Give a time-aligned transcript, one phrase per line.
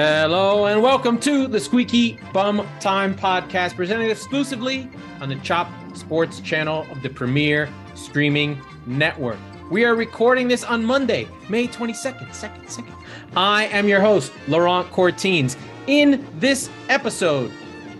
[0.00, 4.88] Hello and welcome to the Squeaky Bum Time podcast, presented exclusively
[5.20, 9.40] on the Chop Sports channel of the Premier Streaming Network.
[9.72, 12.32] We are recording this on Monday, May 22nd.
[12.32, 12.94] Second, second.
[13.36, 15.56] I am your host, Laurent Cortines.
[15.88, 17.50] In this episode,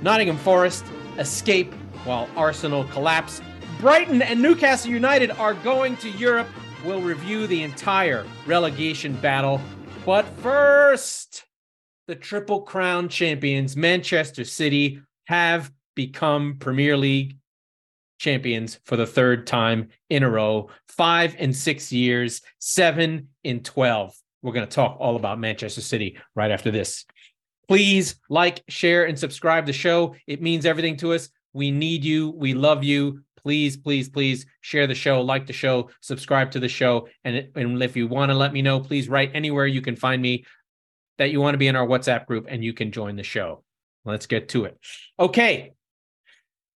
[0.01, 0.85] Nottingham Forest
[1.19, 1.75] escape
[2.05, 3.43] while Arsenal collapse.
[3.81, 6.47] Brighton and Newcastle United are going to Europe.
[6.85, 9.61] We'll review the entire relegation battle.
[10.07, 11.48] But first,
[12.09, 17.37] the Triple Crown champions, Manchester City, have become Premier League
[18.19, 20.71] champions for the third time in a row.
[20.89, 24.17] Five in six years, seven in 12.
[24.43, 27.05] We're going to talk all about Manchester City right after this.
[27.69, 30.15] Please like, share, and subscribe the show.
[30.27, 31.29] It means everything to us.
[31.53, 32.31] We need you.
[32.31, 33.21] We love you.
[33.37, 37.09] Please, please, please share the show, like the show, subscribe to the show.
[37.25, 40.21] And, and if you want to let me know, please write anywhere you can find
[40.21, 40.45] me
[41.19, 43.63] that you want to be in our WhatsApp group and you can join the show.
[44.05, 44.79] Let's get to it.
[45.19, 45.75] Okay.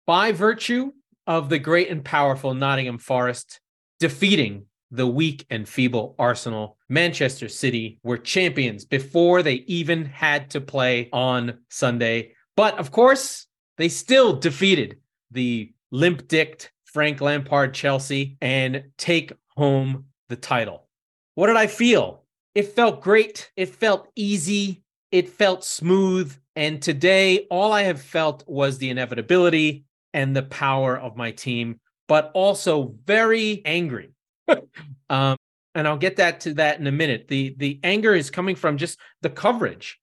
[0.06, 0.92] By virtue
[1.26, 3.60] of the great and powerful Nottingham Forest
[4.00, 10.60] defeating the weak and feeble Arsenal, Manchester City were champions before they even had to
[10.60, 12.32] play on Sunday.
[12.56, 14.98] But of course, they still defeated
[15.30, 20.88] the limp dicked Frank Lampard Chelsea and take home the title.
[21.34, 22.19] What did I feel?
[22.54, 23.50] It felt great.
[23.56, 24.82] It felt easy.
[25.12, 26.36] It felt smooth.
[26.56, 31.78] And today, all I have felt was the inevitability and the power of my team,
[32.08, 34.10] but also very angry.
[35.10, 35.36] um,
[35.74, 37.28] and I'll get that to that in a minute.
[37.28, 39.98] The the anger is coming from just the coverage.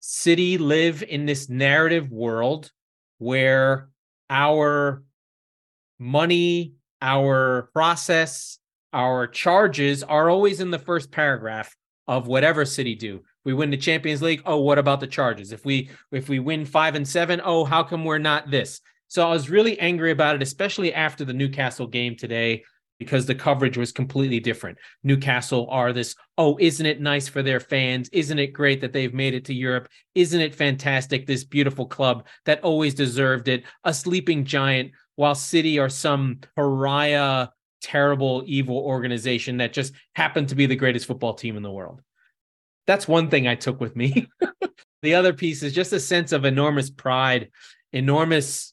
[0.00, 2.70] City live in this narrative world
[3.18, 3.88] where
[4.30, 5.02] our
[5.98, 8.58] money, our process,
[8.92, 11.74] our charges are always in the first paragraph
[12.08, 13.20] of whatever City do.
[13.44, 14.42] We win the Champions League.
[14.46, 15.52] Oh, what about the charges?
[15.52, 18.80] If we if we win five and seven, oh, how come we're not this?
[19.08, 22.62] So I was really angry about it, especially after the Newcastle game today,
[22.98, 24.78] because the coverage was completely different.
[25.02, 28.08] Newcastle are this, oh, isn't it nice for their fans?
[28.12, 29.88] Isn't it great that they've made it to Europe?
[30.14, 31.26] Isn't it fantastic?
[31.26, 37.48] This beautiful club that always deserved it, a sleeping giant, while City are some pariah,
[37.82, 42.00] terrible, evil organization that just happened to be the greatest football team in the world.
[42.86, 44.28] That's one thing I took with me.
[45.02, 47.50] the other piece is just a sense of enormous pride,
[47.92, 48.72] enormous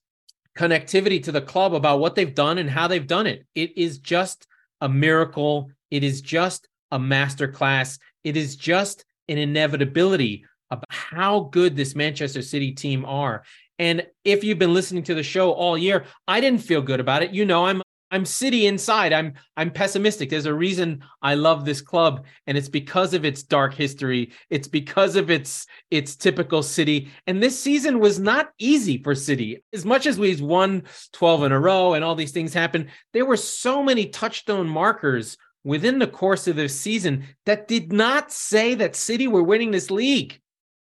[0.58, 3.46] connectivity to the club about what they've done and how they've done it.
[3.56, 4.48] It is just
[4.82, 5.72] a miracle.
[5.92, 8.00] It is just a masterclass.
[8.24, 13.44] It is just an inevitability of how good this Manchester City team are.
[13.80, 17.24] And if you've been listening to the show all year, I didn't feel good about
[17.24, 17.32] it.
[17.32, 17.82] You know, I'm
[18.12, 19.14] I'm city inside.
[19.14, 20.30] I'm I'm pessimistic.
[20.30, 24.32] There's a reason I love this club, and it's because of its dark history.
[24.50, 27.10] It's because of its its typical city.
[27.28, 29.64] And this season was not easy for City.
[29.74, 30.84] As much as we've won
[31.14, 35.38] 12 in a row and all these things happened, there were so many touchstone markers
[35.64, 39.92] within the course of this season that did not say that City were winning this
[39.92, 40.40] league.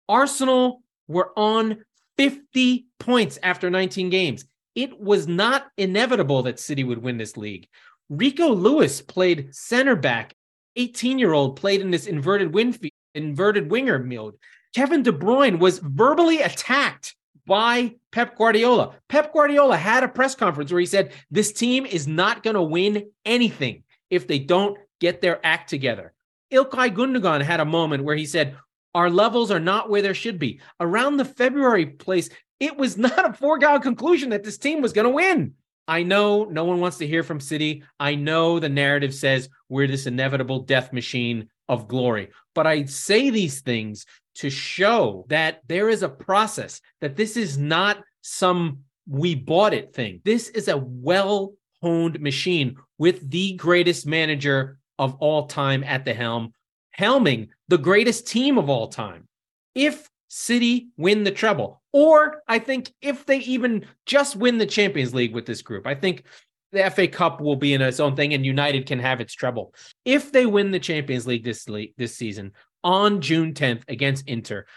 [0.07, 1.83] Arsenal were on
[2.17, 4.45] 50 points after 19 games
[4.77, 7.67] it was not inevitable that City would win this league.
[8.09, 10.35] Rico Lewis played center back.
[10.75, 12.77] 18 year old played in this inverted wing,
[13.15, 14.35] inverted winger mode.
[14.75, 17.15] Kevin De Bruyne was verbally attacked
[17.47, 18.93] by Pep Guardiola.
[19.09, 22.61] Pep Guardiola had a press conference where he said, This team is not going to
[22.61, 26.13] win anything if they don't get their act together.
[26.53, 28.55] Ilkay Gundogan had a moment where he said,
[28.93, 30.61] Our levels are not where they should be.
[30.79, 35.07] Around the February place, it was not a foregone conclusion that this team was going
[35.07, 35.53] to win.
[35.87, 37.83] I know no one wants to hear from City.
[37.99, 42.29] I know the narrative says we're this inevitable death machine of glory.
[42.53, 47.57] But I say these things to show that there is a process, that this is
[47.57, 48.79] not some
[49.09, 50.21] we bought it thing.
[50.25, 56.13] This is a well honed machine with the greatest manager of all time at the
[56.13, 56.53] helm,
[56.97, 59.27] helming the greatest team of all time.
[59.73, 61.81] If City win the treble.
[61.99, 65.95] Or I think if they even just win the Champions League with this group, I
[65.95, 66.25] think
[66.71, 69.73] the FA Cup will be in its own thing and United can have its treble.
[70.05, 72.51] If they win the Champions League this league, this season
[72.83, 74.67] on June 10th against Inter,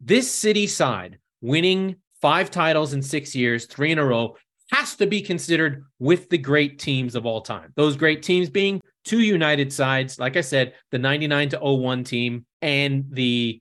[0.00, 4.38] this City side winning five titles in 6 years, 3 in a row
[4.72, 7.74] has to be considered with the great teams of all time.
[7.76, 12.46] Those great teams being two United sides, like I said, the 99 to 01 team
[12.62, 13.60] and the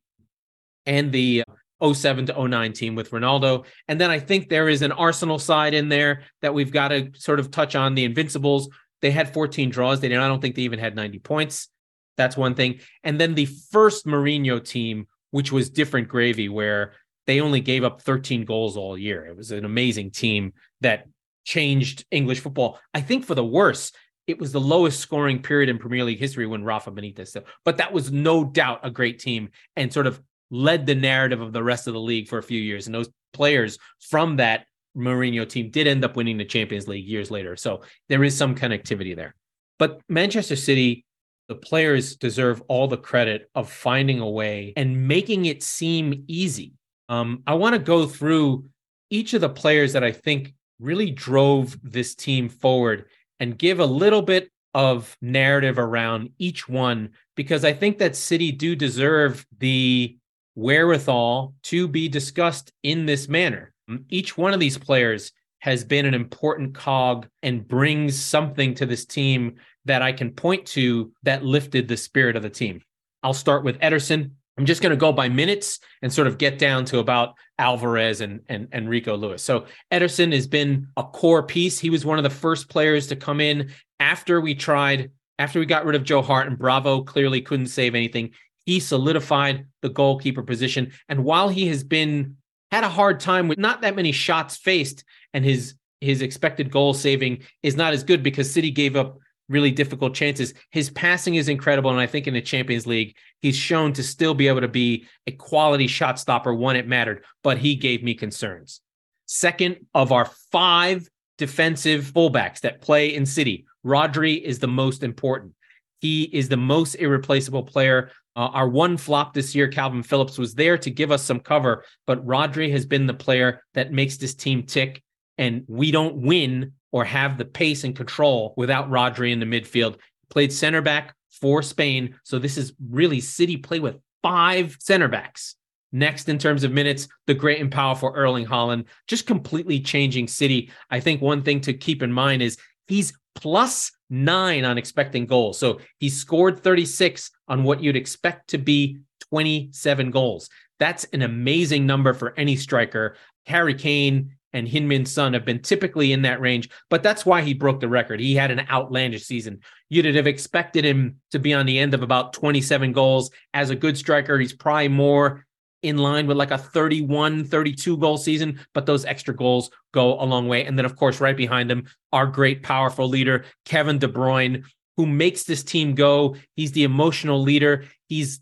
[0.86, 1.44] and the
[1.84, 3.66] 07 to 09 team with Ronaldo.
[3.88, 7.12] And then I think there is an Arsenal side in there that we've got to
[7.16, 8.70] sort of touch on the Invincibles.
[9.02, 10.00] They had 14 draws.
[10.00, 11.70] They did, I don't think they even had 90 points.
[12.18, 12.80] That's one thing.
[13.04, 16.94] And then the first Mourinho team which was different gravy, where
[17.28, 19.26] they only gave up 13 goals all year.
[19.26, 21.06] It was an amazing team that
[21.46, 22.80] changed English football.
[22.94, 23.92] I think for the worse.
[24.28, 27.36] It was the lowest scoring period in Premier League history when Rafa Benitez.
[27.66, 31.54] But that was no doubt a great team and sort of led the narrative of
[31.54, 32.86] the rest of the league for a few years.
[32.86, 34.66] And those players from that
[34.98, 37.56] Mourinho team did end up winning the Champions League years later.
[37.56, 39.36] So there is some connectivity there.
[39.78, 41.06] But Manchester City,
[41.48, 46.74] the players deserve all the credit of finding a way and making it seem easy.
[47.08, 48.66] Um, I want to go through
[49.10, 53.06] each of the players that I think really drove this team forward
[53.40, 58.52] and give a little bit of narrative around each one because I think that City
[58.52, 60.18] do deserve the
[60.56, 63.74] wherewithal to be discussed in this manner.
[64.10, 69.06] Each one of these players has been an important cog and brings something to this
[69.06, 69.56] team
[69.86, 72.82] that I can point to that lifted the spirit of the team.
[73.24, 74.32] I'll start with Ederson.
[74.58, 78.22] I'm just going to go by minutes and sort of get down to about Alvarez
[78.22, 79.42] and, and, and Rico Lewis.
[79.42, 81.80] So Ederson has been a core piece.
[81.80, 85.66] He was one of the first players to come in after we tried, after we
[85.66, 88.32] got rid of Joe Hart and Bravo clearly couldn't save anything.
[88.70, 90.92] He solidified the goalkeeper position.
[91.10, 92.38] And while he has been
[92.70, 96.94] had a hard time with not that many shots faced, and his his expected goal
[96.94, 99.18] saving is not as good because City gave up
[99.48, 100.54] really difficult chances.
[100.70, 104.36] His passing is incredible, and I think in the Champions League, he's shown to still
[104.36, 107.26] be able to be a quality shot stopper when it mattered.
[107.42, 108.82] But he gave me concerns.
[109.26, 115.54] Second of our five defensive fullbacks that play in City, Rodri is the most important.
[116.02, 120.56] He is the most irreplaceable player uh, our one flop this year, Kalvin Phillips, was
[120.56, 124.36] there to give us some cover, but Rodri has been the player that makes this
[124.36, 125.04] team tick.
[125.38, 129.98] And we don't win or have the pace and control without Rodri in the midfield.
[130.30, 132.16] Played center back for Spain.
[132.24, 135.56] So this is really City play with five center backs.
[135.92, 140.72] Next, in terms of minutes, the great and powerful Erling Haaland, just completely changing City.
[140.92, 145.58] I think one thing to keep in mind is he's plus nine on expecting goals.
[145.60, 150.50] So he scored 36 on what you'd expect to be 27 goals.
[150.80, 153.16] That's an amazing number for any striker.
[153.46, 157.54] Harry Kane and Heung-min Son have been typically in that range, but that's why he
[157.54, 158.20] broke the record.
[158.20, 159.60] He had an outlandish season.
[159.90, 163.30] You'd have expected him to be on the end of about 27 goals.
[163.54, 165.46] As a good striker, he's probably more
[165.82, 170.26] in line with like a 31, 32 goal season, but those extra goals go a
[170.26, 170.66] long way.
[170.66, 174.64] And then, of course, right behind him, our great, powerful leader, Kevin De Bruyne,
[174.98, 176.36] who makes this team go.
[176.56, 177.86] He's the emotional leader.
[178.08, 178.42] He's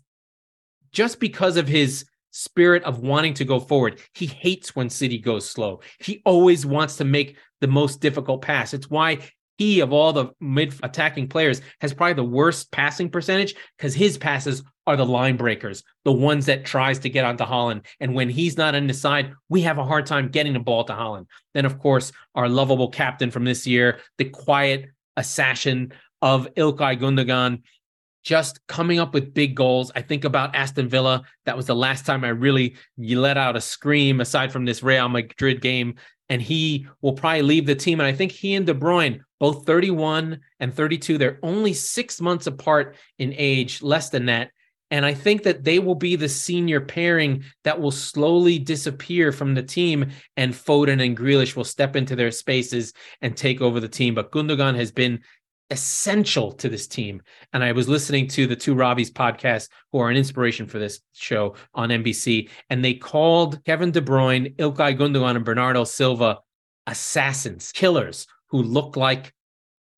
[0.90, 4.00] just because of his spirit of wanting to go forward.
[4.14, 5.80] He hates when City goes slow.
[6.00, 8.74] He always wants to make the most difficult pass.
[8.74, 9.18] It's why
[9.58, 14.16] he, of all the mid attacking players, has probably the worst passing percentage because his
[14.16, 17.84] passes are the line breakers, the ones that tries to get onto Haaland.
[18.00, 20.82] And when he's not on the side, we have a hard time getting the ball
[20.84, 21.26] to Haaland.
[21.52, 24.86] Then, of course, our lovable captain from this year, the quiet
[25.18, 25.92] assassin
[26.22, 27.62] of Ilkay Gundogan,
[28.24, 29.92] just coming up with big goals.
[29.94, 31.22] I think about Aston Villa.
[31.44, 35.08] That was the last time I really let out a scream aside from this Real
[35.10, 35.96] Madrid game.
[36.30, 38.00] And he will probably leave the team.
[38.00, 42.46] And I think he and De Bruyne, both 31 and 32, they're only six months
[42.46, 44.50] apart in age, less than that.
[44.90, 49.54] And I think that they will be the senior pairing that will slowly disappear from
[49.54, 53.88] the team, and Foden and Grealish will step into their spaces and take over the
[53.88, 54.14] team.
[54.14, 55.20] But Gundogan has been
[55.70, 57.22] essential to this team.
[57.52, 61.00] And I was listening to the two Robbies podcast, who are an inspiration for this
[61.12, 66.38] show on NBC, and they called Kevin De Bruyne, Ilkay Gundogan, and Bernardo Silva
[66.86, 69.34] assassins, killers who look like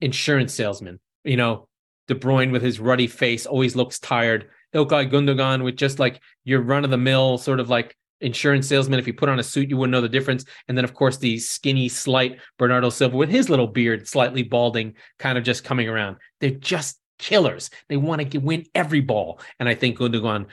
[0.00, 0.98] insurance salesmen.
[1.24, 1.68] You know,
[2.08, 4.50] De Bruyne with his ruddy face always looks tired.
[4.74, 8.98] Ilkay Gundogan with just like your run of the mill sort of like insurance salesman.
[8.98, 10.44] If you put on a suit, you wouldn't know the difference.
[10.68, 14.94] And then, of course, the skinny, slight Bernardo Silva with his little beard, slightly balding,
[15.18, 16.16] kind of just coming around.
[16.40, 17.70] They're just killers.
[17.88, 19.40] They want to win every ball.
[19.58, 20.46] And I think Gundogan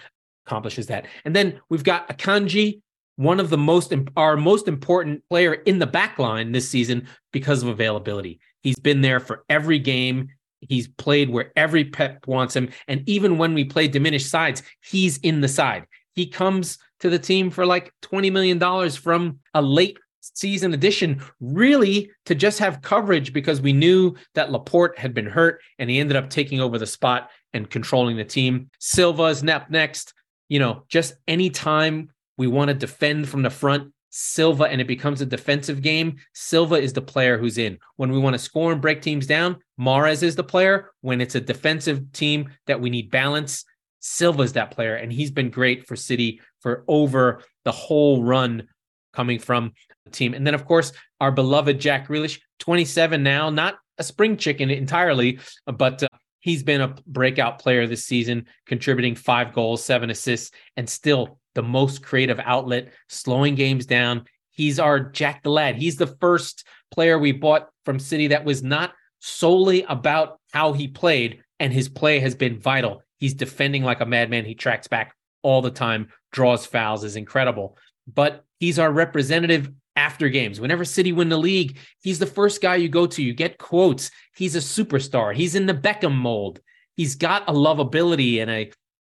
[0.46, 1.08] accomplishes that.
[1.26, 2.82] And then we've got Akanji,
[3.16, 7.64] one of the most, our most important player in the back line this season because
[7.64, 8.40] of availability.
[8.62, 10.30] He's been there for every game.
[10.60, 12.70] He's played where every Pep wants him.
[12.88, 15.86] And even when we play diminished sides, he's in the side.
[16.16, 22.12] He comes to the team for like $20 million from a late season addition, really
[22.26, 26.18] to just have coverage because we knew that Laporte had been hurt and he ended
[26.18, 28.70] up taking over the spot and controlling the team.
[28.80, 30.14] Silva's nep next.
[30.50, 35.22] You know, just anytime we want to defend from the front, Silva and it becomes
[35.22, 37.78] a defensive game, Silva is the player who's in.
[37.98, 40.92] When we want to score and break teams down, Mahrez is the player.
[41.02, 43.66] When it's a defensive team that we need balance,
[44.00, 48.68] Silva's that player, and he's been great for City for over the whole run
[49.14, 49.74] coming from
[50.06, 50.34] the team.
[50.34, 55.40] And then, of course, our beloved Jack Grealish, 27 now, not a spring chicken entirely,
[55.66, 56.08] but uh,
[56.40, 61.64] he's been a breakout player this season, contributing five goals, seven assists, and still the
[61.64, 64.26] most creative outlet, slowing games down.
[64.52, 65.76] He's our Jack the Lad.
[65.76, 70.88] He's the first player we bought from City that was not solely about how he
[70.88, 73.02] played, and his play has been vital.
[73.18, 74.46] He's defending like a madman.
[74.46, 77.76] He tracks back all the time, draws fouls, is incredible.
[78.06, 80.62] But he's our representative after games.
[80.62, 83.24] Whenever City win the league, he's the first guy you go to.
[83.24, 84.12] You get quotes.
[84.36, 85.34] He's a superstar.
[85.34, 86.60] He's in the Beckham mold.
[86.96, 88.72] He's got a lovability and a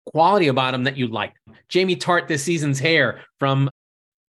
[0.06, 1.34] quality about him that you like.
[1.68, 3.68] Jamie Tartt this season's hair from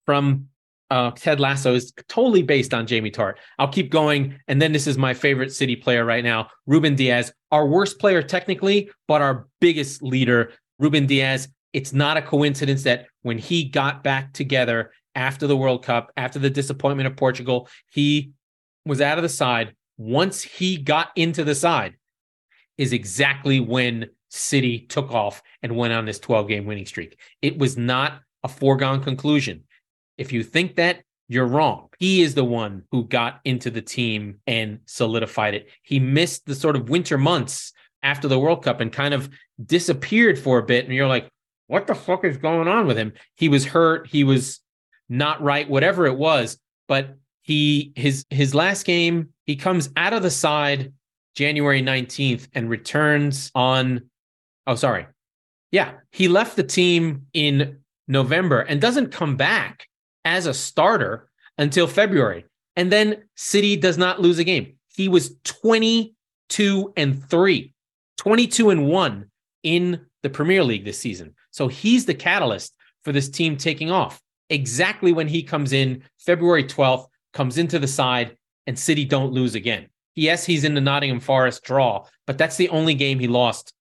[0.06, 0.48] from
[0.90, 3.36] uh, Ted Lasso is totally based on Jamie Tartt.
[3.58, 4.38] I'll keep going.
[4.50, 8.22] And then this is my favorite City player right now, Ruben Dias, our worst player
[8.22, 11.48] technically, but our biggest leader, Ruben Dias.
[11.72, 16.40] It's not a coincidence that when he got back together after the World Cup, after
[16.40, 18.32] the disappointment of Portugal, he
[18.86, 19.74] was out of the side.
[19.98, 21.96] Once he got into the side,
[22.78, 27.20] is exactly when City took off and went on this 12 game winning streak.
[27.42, 29.64] It was not a foregone conclusion.
[30.18, 31.88] If you think that, you're wrong.
[31.98, 35.70] He is the one who got into the team and solidified it.
[35.84, 37.72] He missed the sort of winter months
[38.04, 39.30] after the World Cup and kind of
[39.64, 40.86] disappeared for a bit.
[40.86, 41.30] And you're like,
[41.68, 43.14] what the fuck is going on with him?
[43.36, 44.08] He was hurt.
[44.08, 44.60] He was
[45.08, 46.58] not right, whatever it was.
[46.88, 50.94] But he his his last game, he comes out of the side
[51.36, 54.10] January 19th and returns on
[54.68, 55.08] oh sorry.
[55.72, 59.88] Yeah, he left the team in November and doesn't come back
[60.26, 62.46] as a starter until February.
[62.76, 64.76] And then City does not lose a game.
[64.94, 67.74] He was 22 and 3,
[68.18, 69.32] 22 and 1
[69.64, 71.34] in the Premier League this season.
[71.52, 74.22] So he's the catalyst for this team taking off.
[74.50, 78.36] Exactly when he comes in, February 12th, comes into the side,
[78.68, 79.88] and City don't lose again.
[80.16, 83.74] Yes, he's in the Nottingham Forest draw, but that's the only game he lost.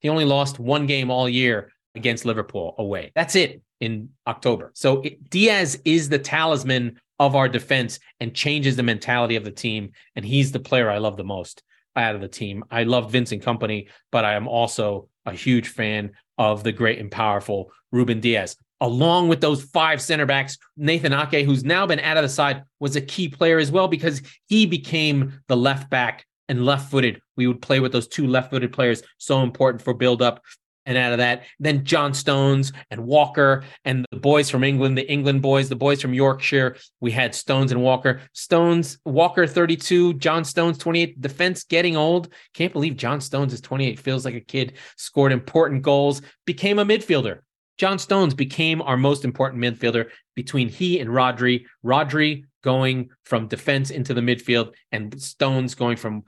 [0.00, 3.12] He only lost one game all year against Liverpool away.
[3.14, 4.72] That's it in October.
[4.74, 9.50] So it, Dias is the talisman of our defense and changes the mentality of the
[9.50, 9.92] team.
[10.16, 11.62] And he's the player I love the most
[11.96, 12.64] out of the team.
[12.70, 17.10] I love Vincent Kompany, but I am also a huge fan of the great and
[17.10, 18.56] powerful Ruben Dias.
[18.80, 22.62] Along with those five center backs, Nathan Ake, who's now been out of the side,
[22.78, 27.22] was a key player as well because he became the left back and left footed.
[27.36, 30.42] We would play with those two left footed players, so important for build up
[30.84, 31.44] and out of that.
[31.60, 36.02] Then John Stones and Walker and the boys from England, the England boys, the boys
[36.02, 36.76] from Yorkshire.
[37.00, 38.20] We had Stones and Walker.
[38.32, 41.20] Stones, Walker 32, John Stones 28.
[41.20, 42.32] Defense getting old.
[42.52, 44.00] Can't believe John Stones is 28.
[44.00, 44.72] Feels like a kid.
[44.96, 46.20] Scored important goals.
[46.46, 47.40] Became a midfielder.
[47.78, 51.64] John Stones became our most important midfielder between he and Rodri.
[51.84, 56.24] Rodri going from defense into the midfield and Stones going from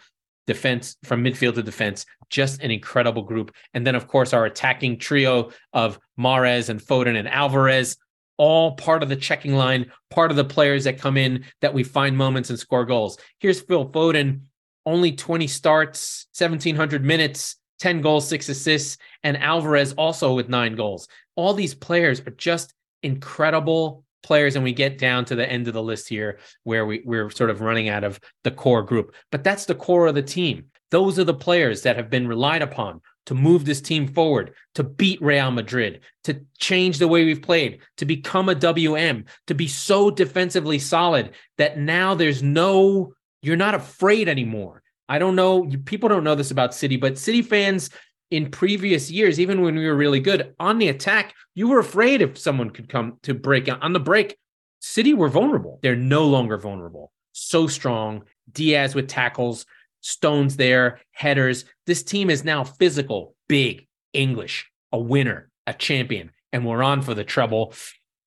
[0.47, 2.05] defense from midfield to defense.
[2.31, 3.55] Just an incredible group.
[3.75, 7.97] And then, of course, our attacking trio of Mahrez and Foden and Alvarez,
[8.39, 11.85] all part of the checking line, part of the players that come in that we
[11.85, 13.19] find moments and score goals.
[13.39, 14.41] Here's Phil Foden,
[14.87, 21.09] only 20 starts, 1,700 minutes, 10 goals, six assists, and Alvarez also with nine goals.
[21.37, 22.73] All these players are just
[23.03, 27.03] incredible players and we get down to the end of the list here where we,
[27.05, 29.15] we're sort of running out of the core group.
[29.31, 30.67] But that's the core of the team.
[30.91, 34.83] Those are the players that have been relied upon to move this team forward, to
[34.83, 39.69] beat Real Madrid, to change the way we've played, to become a WM, to be
[39.69, 44.83] so defensively solid that now there's no, you're not afraid anymore.
[45.09, 47.91] I don't know, people don't know this about City, but City fans
[48.33, 52.23] in previous years, even when we were really good on the attack, you were afraid
[52.23, 54.39] if someone could come to break on the break.
[54.81, 55.79] City were vulnerable.
[55.83, 57.13] They're no longer vulnerable.
[57.33, 58.25] So strong.
[58.51, 59.67] Dias with tackles,
[60.01, 61.67] Stones there, headers.
[61.87, 67.15] This team is now physical, big, English, a winner, a champion, and we're on for
[67.15, 67.75] the treble.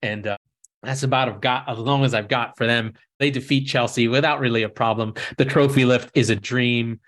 [0.03, 0.37] And uh,
[0.83, 2.93] that's about I've got as long as I've got for them.
[3.19, 5.15] They defeat Chelsea without really a problem.
[5.37, 6.99] The trophy lift is a dream.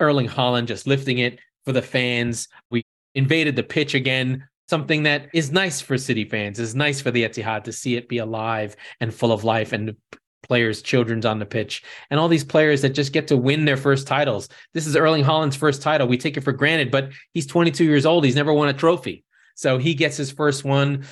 [0.00, 2.48] Erling Haaland just lifting it for the fans.
[2.70, 7.10] We invaded the pitch again, something that is nice for City fans, is nice for
[7.10, 9.96] the Etihad to see it be alive and full of life and
[10.42, 13.76] players, children's on the pitch, and all these players that just get to win their
[13.76, 14.48] first titles.
[14.74, 16.08] This is Erling Haaland's first title.
[16.08, 18.24] We take it for granted, but he's 22 years old.
[18.24, 19.24] He's never won a trophy.
[19.54, 21.04] So he gets his first one.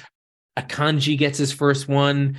[0.59, 2.39] Akanji gets his first one.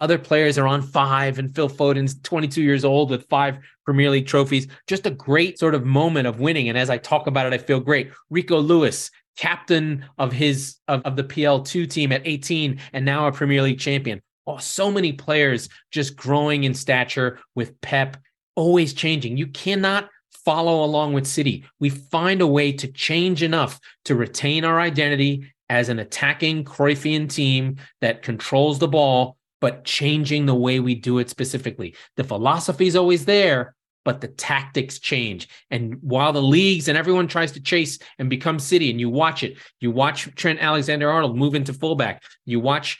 [0.00, 4.26] Other players are on five, and Phil Foden's 22 years old with five Premier League
[4.26, 4.66] trophies.
[4.86, 6.68] Just a great sort of moment of winning.
[6.68, 8.10] And as I talk about it, I feel great.
[8.30, 13.32] Rico Lewis captain of his of, of the PL2 team at 18 and now a
[13.32, 14.20] Premier League champion.
[14.46, 18.16] Oh, so many players just growing in stature with Pep,
[18.54, 19.36] always changing.
[19.36, 20.08] You cannot
[20.44, 21.64] follow along with City.
[21.78, 27.28] We find a way to change enough to retain our identity as an attacking Cruyffian
[27.32, 31.94] team that controls the ball, but changing the way we do it specifically.
[32.16, 33.74] The philosophy is always there,
[34.04, 35.48] but the tactics change.
[35.70, 39.42] And while the leagues and everyone tries to chase and become City, and you watch
[39.42, 42.98] it, you watch Trent Alexander Arnold move into fullback, you watch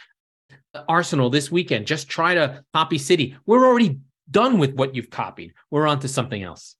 [0.88, 3.36] Arsenal this weekend just try to copy City.
[3.46, 3.98] We're already
[4.30, 5.54] done with what you've copied.
[5.70, 6.76] We're on to something else.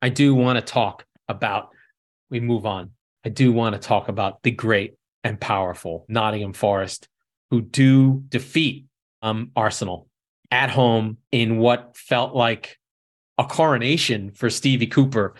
[0.00, 1.70] I do want to talk about,
[2.30, 2.90] we move on.
[3.24, 7.08] I do want to talk about the great and powerful Nottingham Forest,
[7.50, 8.86] who do defeat
[9.22, 10.08] um, Arsenal
[10.50, 12.78] at home in what felt like
[13.38, 15.34] a coronation for Stevie Cooper.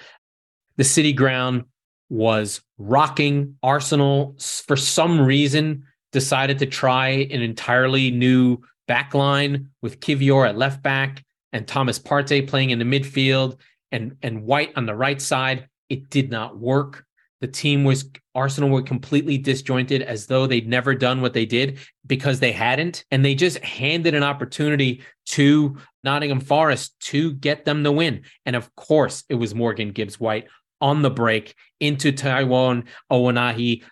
[0.76, 1.64] The city ground
[2.08, 3.56] was rocking.
[3.62, 4.36] Arsenal,
[4.66, 8.58] for some reason, decided to try an entirely new
[8.88, 13.58] backline with Kiwior at left back and Thomas Partey playing in the midfield
[13.90, 15.68] and and White on the right side.
[15.88, 17.04] It did not work.
[17.42, 21.80] The team was Arsenal were completely disjointed as though they'd never done what they did
[22.06, 23.04] because they hadn't.
[23.10, 28.22] And they just handed an opportunity to Nottingham Forest to get them the win.
[28.46, 30.46] And of course, it was Morgan Gibbs White
[30.80, 33.82] on the break into Taiwo Awoniyi.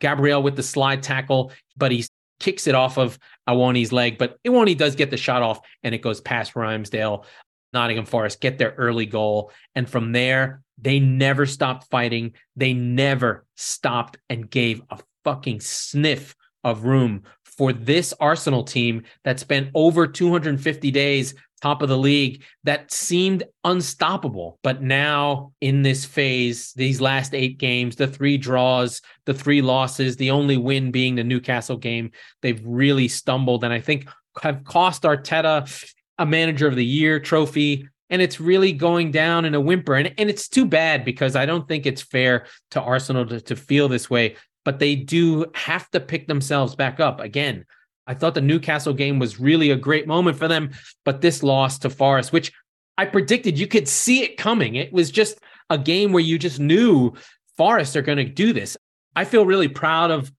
[0.00, 2.06] Gabriel with the slide tackle, but he
[2.38, 4.18] kicks it off of Awoniyi's leg.
[4.18, 7.24] But Awoniyi does get the shot off and it goes past Ramsdale.
[7.72, 9.52] Nottingham Forest get their early goal.
[9.74, 12.32] And from there, they never stopped fighting.
[12.56, 16.34] They never stopped and gave a fucking sniff
[16.64, 22.42] of room for this Arsenal team that spent over 250 days top of the league
[22.64, 24.58] that seemed unstoppable.
[24.62, 30.16] But now in this phase, these last eight games, the three draws, the three losses,
[30.16, 34.08] the only win being the Newcastle game, they've really stumbled and I think
[34.42, 39.54] have cost Arteta a manager of the year trophy and it's really going down in
[39.54, 39.94] a whimper.
[39.94, 43.56] And, and it's too bad because i don't think it's fair to arsenal to, to
[43.56, 47.64] feel this way but they do have to pick themselves back up again.
[48.06, 50.70] I thought the newcastle game was really a great moment for them
[51.04, 52.52] but this loss to forest which
[52.98, 54.74] i predicted you could see it coming.
[54.74, 55.38] It was just
[55.70, 57.14] a game where you just knew
[57.56, 58.76] forest are going to do this.
[59.14, 60.32] I feel really proud of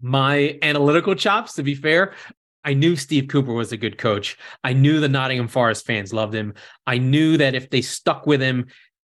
[0.00, 2.14] my analytical chops to be fair
[2.66, 4.36] I knew Steve Cooper was a good coach.
[4.64, 6.52] I knew the Nottingham Forest fans loved him.
[6.84, 8.66] I knew that if they stuck with him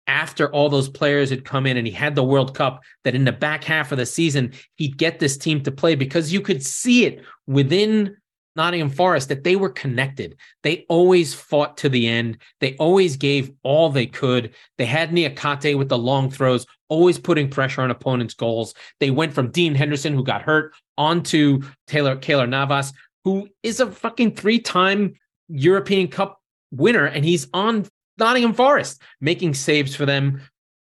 [0.08, 3.26] after all those players had come in and he had the World Cup, that in
[3.26, 6.64] the back half of the season, he'd get this team to play because you could
[6.64, 8.18] see it within
[8.56, 10.36] Nottingham Forest that they were connected.
[10.64, 12.40] They always fought to the end.
[12.60, 14.56] They always gave all they could.
[14.80, 18.74] They had Niakhaté with the long throws, always putting pressure on opponents' goals.
[19.00, 23.92] They went from Dean Henderson, who got hurt, onto Taylor Keylor Navas, who is a
[23.92, 25.16] fucking three time
[25.50, 27.86] European Cup winner, and he's on
[28.18, 30.42] Nottingham Forest making saves for them.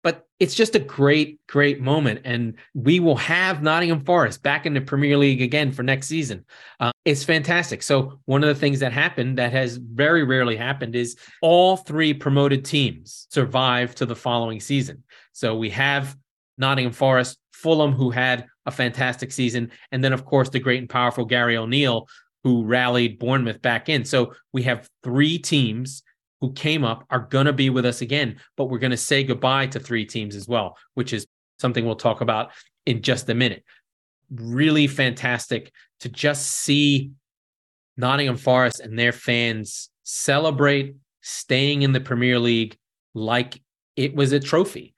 [0.03, 2.21] But it's just a great, great moment.
[2.25, 6.45] And we will have Nottingham Forest back in the Premier League again for next season.
[6.79, 7.81] Uh, it's fantastic.
[7.81, 12.13] So, one of the things that happened that has very rarely happened is all three
[12.13, 15.03] promoted teams survive to the following season.
[15.31, 16.15] So, we have
[16.57, 19.71] Nottingham Forest, Fulham, who had a fantastic season.
[19.91, 22.08] And then, of course, the great and powerful Gary O'Neill,
[22.43, 24.06] who rallied Bournemouth back in.
[24.06, 26.04] So we have three teams
[26.41, 29.23] who came up are going to be with us again, but we're going to say
[29.23, 31.25] goodbye to three teams as well, which is
[31.60, 32.51] something we'll talk about
[32.86, 33.63] in just a minute.
[34.30, 37.12] Really fantastic to just see
[37.97, 42.78] Nottingham Forest and their fans celebrate staying in the Premier League
[43.13, 43.62] like
[43.95, 44.94] it was a trophy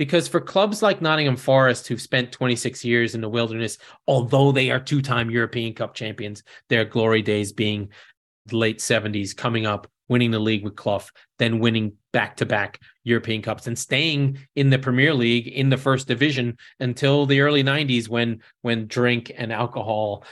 [0.00, 3.76] because for clubs like Nottingham Forest, who've spent 26 years in the wilderness,
[4.08, 7.90] although they are two time European Cup champions, their glory days being
[8.46, 11.04] the late 70s, coming up, winning the league with Clough,
[11.38, 15.76] then winning back to back European Cups and staying in the Premier League in the
[15.76, 20.24] first division until the early 90s when, when drink and alcohol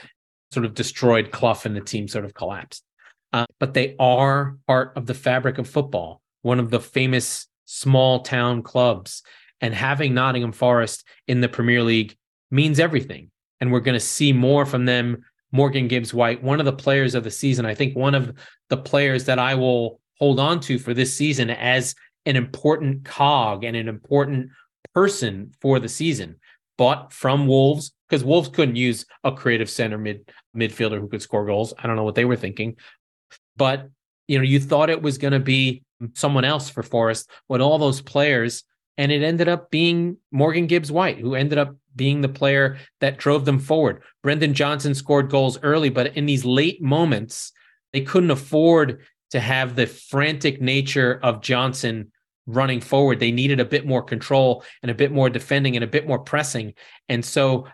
[0.51, 2.83] sort of destroyed Clough and the team sort of collapsed.
[3.31, 8.21] Uh, but they are part of the fabric of football, one of the famous small
[8.21, 9.21] town clubs
[9.61, 12.15] and having Nottingham Forest in the Premier League
[12.51, 13.31] means everything.
[13.59, 15.23] And we're going to see more from them.
[15.51, 17.65] Morgan Gibbs White, one of the players of the season.
[17.65, 18.33] I think one of
[18.69, 21.95] the players that I will hold on to for this season as
[22.25, 24.51] an important cog and an important
[24.93, 26.35] person for the season.
[26.77, 31.45] Bought from Wolves because Wolves couldn't use a creative center mid midfielder who could score
[31.45, 31.73] goals.
[31.77, 32.77] I don't know what they were thinking,
[33.57, 33.89] but
[34.27, 37.77] you know, you thought it was going to be someone else for Forest when all
[37.77, 38.63] those players
[38.99, 43.17] and it ended up being Morgan Gibbs White, who ended up being the player that
[43.17, 44.03] drove them forward.
[44.21, 47.53] Brennan Johnson scored goals early, but in these late moments,
[47.93, 48.99] they couldn't afford
[49.31, 52.11] to have the frantic nature of Johnson
[52.45, 53.21] running forward.
[53.21, 56.19] They needed a bit more control and a bit more defending and a bit more
[56.19, 56.73] pressing.
[57.07, 57.67] And so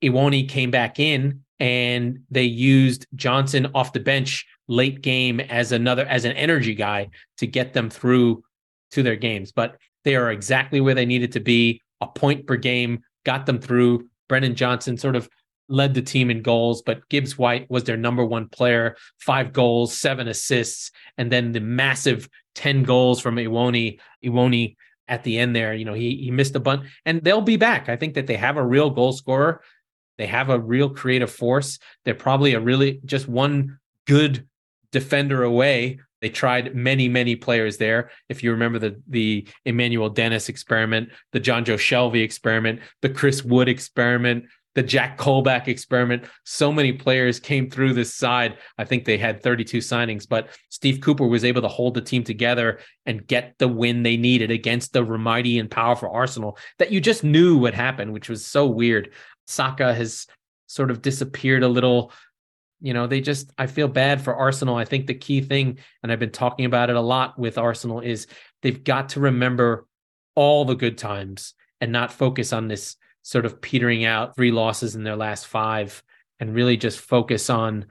[0.00, 6.06] Awoniyi came back in and they used Johnson off the bench late game as another
[6.06, 8.44] as an energy guy to get them through
[8.92, 9.52] to their games.
[9.52, 11.80] But they are exactly where they needed to be.
[12.00, 14.08] A point per game got them through.
[14.28, 15.28] Brennan Johnson sort of
[15.68, 19.96] led the team in goals, but Gibbs White was their number one player, five goals,
[19.96, 23.98] seven assists, and then the massive 10 goals from Awoniyi.
[24.24, 24.76] Awoniyi
[25.08, 27.88] at the end there, you know, he he missed a bunch and they'll be back.
[27.88, 29.62] I think that they have a real goal scorer.
[30.18, 31.78] They have a real creative force.
[32.04, 34.46] They're probably a really just one good
[34.90, 36.00] defender away.
[36.22, 38.10] They tried many, many players there.
[38.28, 43.68] If you remember the the Emmanuel Dennis experiment, the Jonjo Shelvey experiment, the Chris Wood
[43.68, 46.24] experiment, the Jack Colback experiment.
[46.44, 48.58] So many players came through this side.
[48.78, 52.24] I think they had 32 signings, but Steve Cooper was able to hold the team
[52.24, 57.00] together and get the win they needed against the mighty and powerful Arsenal that you
[57.00, 59.12] just knew would happen, which was so weird.
[59.46, 60.26] Saka has
[60.68, 62.12] sort of disappeared a little.
[62.82, 64.76] You know, they just, I feel bad for Arsenal.
[64.76, 68.00] I think the key thing, and I've been talking about it a lot with Arsenal,
[68.00, 68.26] is
[68.60, 69.86] they've got to remember
[70.34, 74.96] all the good times and not focus on this sort of petering out three losses
[74.96, 76.02] in their last five
[76.40, 77.86] and really just focus on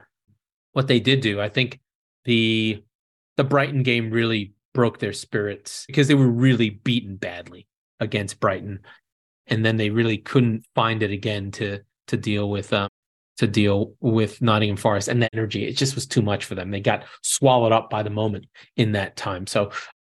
[0.72, 1.40] what they did do.
[1.40, 1.80] I think
[2.24, 2.84] the
[3.36, 7.66] the Brighton game really broke their spirits because they were really beaten badly
[7.98, 8.80] against Brighton,
[9.46, 12.88] and then they really couldn't find it again to to deal with um,
[13.38, 15.66] to deal with Nottingham Forest and the energy.
[15.66, 16.70] It just was too much for them.
[16.70, 19.46] They got swallowed up by the moment in that time.
[19.46, 19.70] So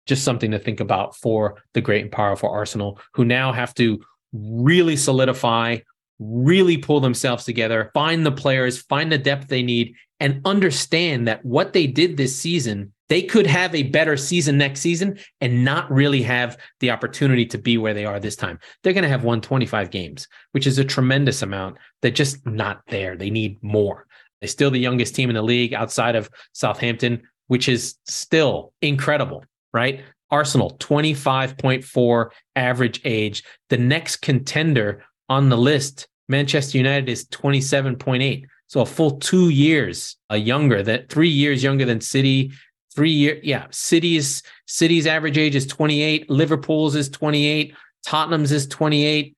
[0.06, 4.00] just something to think about for the great and powerful Arsenal, who now have to
[4.34, 5.78] really solidify,
[6.20, 11.44] really pull themselves together, find the players, find the depth they need, and understand that
[11.46, 15.90] what they did this season, they could have a better season next season and not
[15.92, 18.60] really have the opportunity to be where they are this time.
[18.84, 21.78] They're going to have won 25 games, which is a tremendous amount.
[22.02, 23.16] They're just not there.
[23.16, 24.06] They need more.
[24.42, 29.44] They're still the youngest team in the league outside of Southampton, which is still incredible,
[29.74, 30.02] right?
[30.30, 33.44] Arsenal, 25.4 average age.
[33.70, 38.46] The next contender on the list, Manchester United, is 27.8.
[38.68, 42.52] So a full two years uh, younger, that three years younger than City.
[42.98, 43.68] Three year, yeah.
[43.70, 46.32] City's City's average age is 28.
[46.32, 47.76] Liverpool's is 28.
[48.04, 49.38] Tottenham's is 28.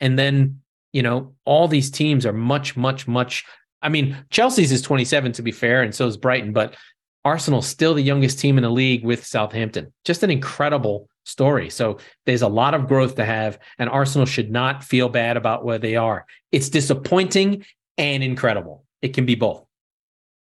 [0.00, 0.60] And then,
[0.92, 3.46] you know, all these teams are much, much, much.
[3.80, 6.76] I mean, Chelsea's is 27 to be fair, and so is Brighton, but
[7.24, 9.94] arsenal's still the youngest team in the league with Southampton.
[10.04, 11.70] Just an incredible story.
[11.70, 15.64] So there's a lot of growth to have, and Arsenal should not feel bad about
[15.64, 16.26] where they are.
[16.52, 17.64] It's disappointing
[17.96, 18.84] and incredible.
[19.00, 19.64] It can be both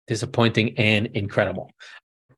[0.07, 1.71] disappointing and incredible.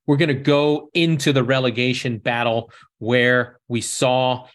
[0.06, 4.48] We're going to go into the relegation battle where we saw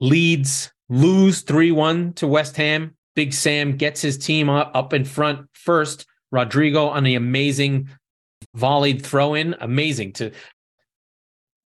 [0.00, 2.94] Leeds lose 3 1 to West Ham.
[3.14, 6.06] Big Sam gets his team up, in front first.
[6.30, 7.88] Rodrigo on the amazing
[8.56, 9.54] volleyed throw in.
[9.60, 10.32] Amazing to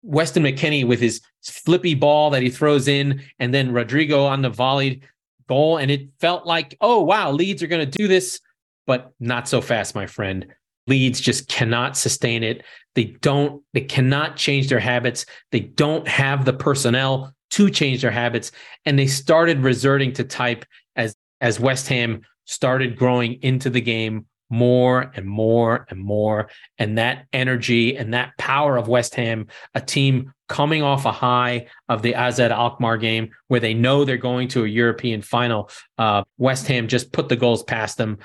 [0.02, 4.50] Weston McKennie with his flippy ball that he throws in, and then Rodrigo on the
[4.50, 5.04] volleyed
[5.48, 5.78] goal.
[5.78, 8.40] And it felt like, oh, wow, Leeds are going to do this,
[8.86, 10.48] but not so fast, my friend.
[10.88, 12.64] Leeds just cannot sustain it.
[12.98, 15.28] They don't, they cannot change their habits.
[15.52, 18.52] They don't have the personnel to change their habits.
[18.86, 24.26] And they started resorting to type as as West Ham started growing into the game
[24.50, 26.50] more and more and more.
[26.80, 31.68] And that energy and that power of West Ham, a team coming off a high
[31.90, 35.70] of the AZ Alkmaar game where they know they're going to a European final.
[36.00, 38.18] Uh, West Ham just put the goals past them.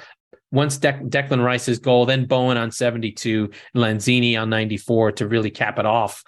[0.53, 5.79] Once De- Declan Rice's goal, then Bowen on 72, Lanzini on 94 to really cap
[5.79, 6.23] it off.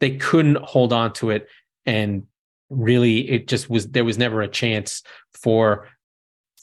[0.00, 1.48] They couldn't hold on to it.
[1.84, 2.26] And
[2.70, 5.02] really, it just was, there was never a chance
[5.34, 5.88] for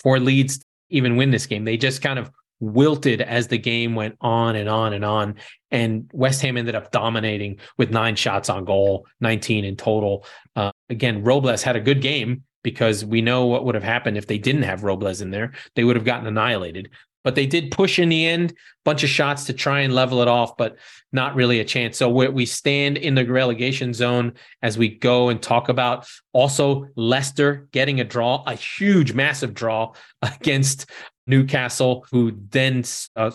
[0.02, 1.64] for Leeds even win this game.
[1.64, 5.36] They just kind of wilted as the game went on and on and on.
[5.72, 10.26] And West Ham ended up dominating with nine shots on goal, 19 in total.
[10.56, 14.28] Uh, again, Robles had a good game because we know what would have happened if
[14.28, 15.54] they didn't have Robles in there.
[15.76, 16.89] They would have gotten annihilated
[17.24, 20.21] but they did push in the end, a bunch of shots to try and level
[20.21, 20.78] it off, but
[21.12, 21.97] not really a chance.
[21.97, 27.67] So we stand in the relegation zone as we go and talk about also Leicester
[27.71, 30.89] getting a draw, a huge, massive draw against
[31.28, 32.84] Newcastle, who then
[33.15, 33.32] uh,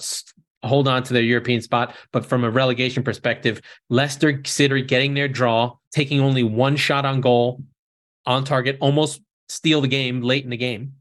[0.65, 1.95] hold on to their European spot.
[2.13, 7.21] But from a relegation perspective, Leicester City getting their draw, taking only one shot on
[7.21, 7.63] goal,
[8.27, 10.95] on target, almost steal the game late in the game,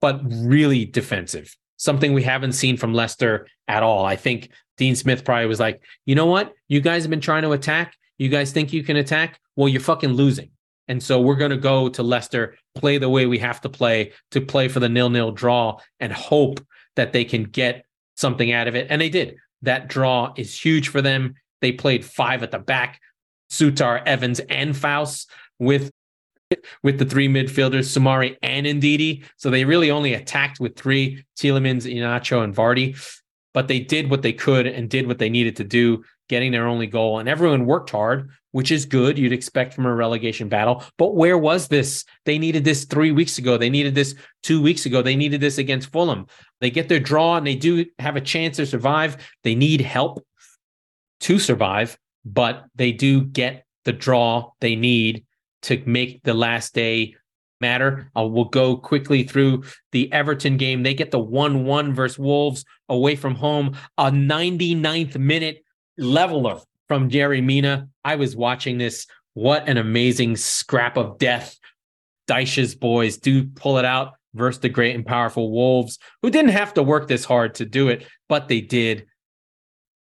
[0.00, 1.56] but really defensive.
[1.76, 4.04] Something we haven't seen from Leicester at all.
[4.04, 6.52] I think Dean Smith probably was like, you know what?
[6.68, 7.96] You guys have been trying to attack.
[8.18, 9.40] You guys think you can attack?
[9.56, 10.50] Well, you're fucking losing.
[10.88, 14.12] And so we're going to go to Leicester, play the way we have to play
[14.32, 16.64] to play for the nil nil draw and hope
[16.96, 17.84] that they can get
[18.16, 18.88] something out of it.
[18.90, 19.36] And they did.
[19.62, 21.34] That draw is huge for them.
[21.60, 23.00] They played five at the back,
[23.50, 25.90] Sutar, Evans, and Faust with
[26.82, 29.24] with the three midfielders, Soumaré and Ndidi.
[29.36, 32.96] So they really only attacked with three, Tielemans, Iheanacho, and Vardy.
[33.54, 36.66] But they did what they could and did what they needed to do, getting their
[36.66, 37.18] only goal.
[37.18, 39.18] And everyone worked hard, which is good.
[39.18, 40.82] You'd expect from a relegation battle.
[40.96, 42.04] But where was this?
[42.24, 43.58] They needed this three weeks ago.
[43.58, 45.02] They needed this two weeks ago.
[45.02, 46.26] They needed this against Fulham.
[46.60, 49.18] They get their draw and they do have a chance to survive.
[49.44, 50.24] They need help
[51.20, 55.24] to survive, but they do get the draw they need
[55.62, 57.14] to make the last day
[57.60, 58.10] matter.
[58.14, 60.82] We'll go quickly through the Everton game.
[60.82, 65.64] They get the 1 1 versus Wolves away from home, a 99th minute
[65.96, 67.88] leveler from Yerry Mina.
[68.04, 69.06] I was watching this.
[69.34, 71.58] What an amazing scrap of death.
[72.26, 76.74] Dyche's boys do pull it out versus the great and powerful Wolves, who didn't have
[76.74, 79.06] to work this hard to do it, but they did.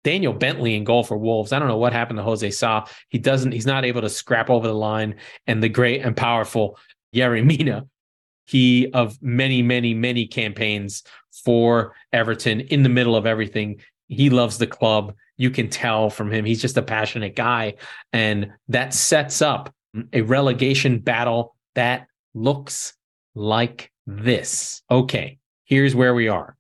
[0.04, 1.52] Daniel Bentley in goal for Wolves.
[1.52, 2.86] I don't know what happened to Jose Sa.
[3.10, 5.16] He doesn't, he's not able to scrap over the line.
[5.48, 6.78] And the great and powerful
[7.16, 7.86] Yerry Mina,
[8.46, 13.82] he of many, many, many campaigns for Everton in the middle of everything.
[14.08, 15.16] He loves the club.
[15.38, 16.46] You can tell from him.
[16.46, 17.76] He's just a passionate guy.
[18.12, 19.74] And that sets up
[20.14, 22.94] a relegation battle that looks
[23.36, 24.82] like this.
[24.90, 26.58] Okay, here's where we are.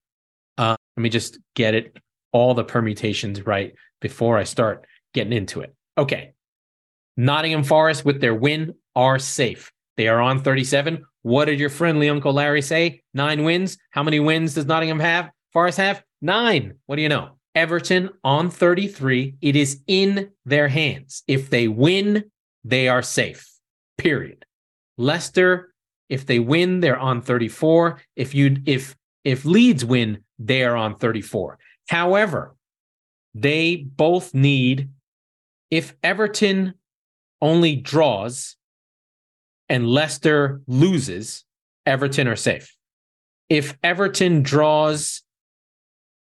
[0.58, 1.97] Uh, let me just get it
[2.32, 5.76] all the permutations right before I start getting into it.
[5.98, 6.34] Okay.
[7.17, 9.72] Nottingham Forest with their win are safe.
[9.98, 11.04] They are on 37.
[11.24, 13.02] What did your friendly Uncle Larry say?
[13.13, 13.78] Nine wins.
[13.91, 15.30] How many wins does Nottingham have?
[15.54, 16.04] Forest have?
[16.22, 16.76] Nine.
[16.86, 17.38] What do you know?
[17.54, 19.36] Everton on 33.
[19.41, 21.24] It is in their hands.
[21.28, 22.32] If they win,
[22.63, 23.48] they are safe.
[23.98, 24.46] Period.
[24.98, 25.74] Leicester,
[26.10, 28.02] if they win, they're on 34.
[28.15, 31.60] If you if if Leeds win, they are on 34.
[31.89, 32.56] However,
[33.34, 34.89] they both need,
[35.70, 36.74] if Everton
[37.41, 38.56] only draws
[39.70, 41.46] and Leicester loses,
[41.86, 42.76] Everton are safe.
[43.50, 45.24] If Everton draws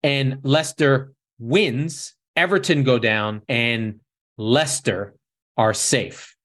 [0.03, 4.01] and Leicester wins, Everton go down and
[4.39, 5.15] Leicester
[5.57, 6.37] are safe.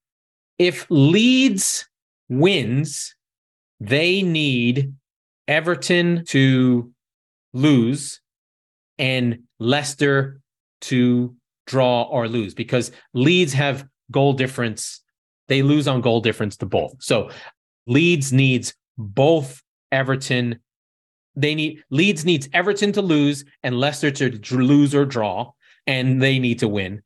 [0.58, 1.88] If Leeds
[2.30, 3.15] wins,
[3.80, 4.94] they need
[5.48, 6.91] Everton to
[7.54, 8.22] lose
[8.97, 10.39] and Leicester
[10.81, 11.36] to
[11.67, 15.01] draw or lose because Leeds have goal difference.
[15.47, 16.95] They lose on goal difference to both.
[16.99, 17.29] So
[17.88, 20.60] Leeds needs both Everton.
[21.36, 25.51] They need Leeds needs Everton to lose and Leicester to lose or draw,
[25.86, 27.01] and they need to win.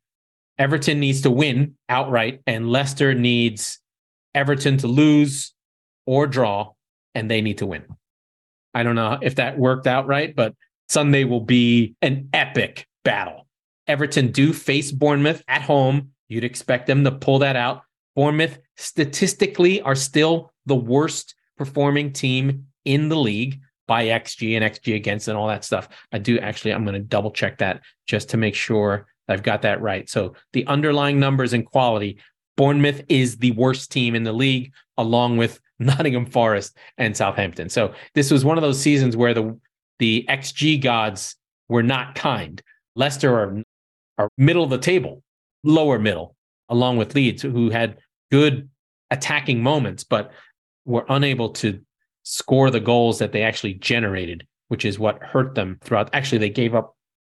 [0.58, 3.80] Everton needs to win outright, and Leicester needs
[4.36, 5.54] Everton to lose
[6.06, 6.74] or draw,
[7.16, 7.86] and they need to win.
[8.74, 10.54] I don't know if that worked out right, but
[10.90, 13.48] Sunday will be an epic battle.
[13.88, 16.10] Everton do face Bournemouth at home.
[16.28, 17.84] You'd expect them to pull that out.
[18.16, 24.96] Bournemouth statistically are still the worst performing team in the league by XG and XG
[24.96, 25.90] against and all that stuff.
[26.12, 29.62] I do actually, I'm going to double check that just to make sure I've got
[29.64, 30.10] that right.
[30.10, 32.20] So the underlying numbers and quality,
[32.58, 37.70] Bournemouth is the worst team in the league, along with Nottingham Forest and Southampton.
[37.70, 39.58] So this was one of those seasons where the
[40.00, 41.36] the XG gods
[41.68, 42.62] were not kind.
[42.96, 43.62] Leicester are,
[44.18, 45.24] are middle of the table,
[45.64, 46.36] lower middle,
[46.70, 47.98] along with Leeds, who had
[48.32, 48.70] good
[49.12, 50.32] attacking moments, but
[50.86, 51.80] were unable to
[52.24, 56.10] score the goals that they actually generated, which is what hurt them throughout.
[56.14, 56.96] Actually, they gave up.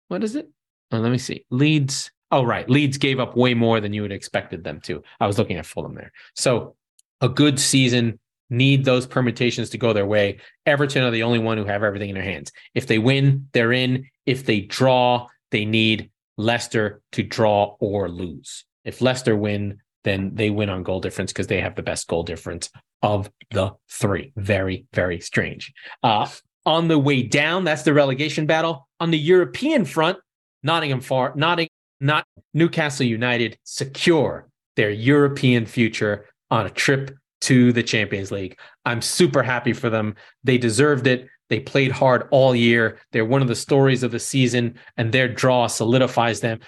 [0.08, 0.50] What is it?
[0.92, 1.46] Oh, let me see.
[1.50, 2.12] Leeds.
[2.32, 2.70] Oh, right.
[2.70, 5.04] Leeds gave up way more than you would expected them to.
[5.20, 6.12] I was looking at Fulham there.
[6.36, 6.76] So
[7.20, 8.20] a good season
[8.52, 10.40] need those permutations to go their way.
[10.66, 12.52] Everton are the only one who have everything in their hands.
[12.76, 14.08] If they win, they're in.
[14.26, 18.66] If they draw, they need Leicester to draw or lose.
[18.84, 22.24] If Leicester win, then they win on goal difference because they have the best goal
[22.24, 22.70] difference
[23.02, 24.34] of the three.
[24.36, 25.74] Very, very strange.
[26.04, 26.28] Uh,
[26.66, 28.88] on the way down, that's the relegation battle.
[29.00, 30.20] On the European front,
[30.64, 37.84] Nottingham Far, Notting, not Newcastle United secure their European future on a trip to the
[37.84, 38.58] Champions League.
[38.86, 40.16] I'm super happy for them.
[40.44, 41.28] They deserved it.
[41.50, 43.00] They played hard all year.
[43.12, 46.60] They're one of the stories of the season, and their draw solidifies them.